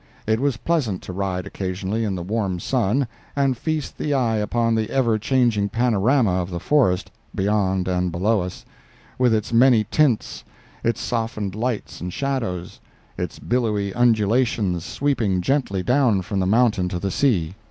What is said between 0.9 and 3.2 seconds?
to ride occasionally in the warm sun,